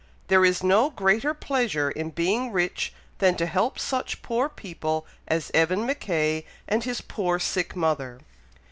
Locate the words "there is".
0.29-0.63